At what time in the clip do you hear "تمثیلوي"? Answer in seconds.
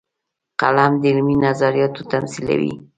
2.11-2.73